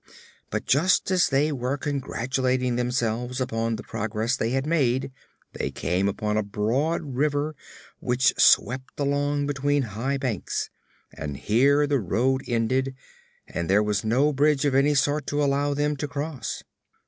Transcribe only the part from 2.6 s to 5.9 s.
themselves upon the progress they had made they